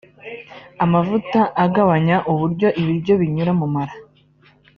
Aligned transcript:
Amavuta 0.83 1.39
agabanya 1.65 2.15
uburyo 2.31 2.67
ibiryo 2.81 3.13
binyura 3.21 3.51
mu 3.59 3.67
mara 3.75 3.93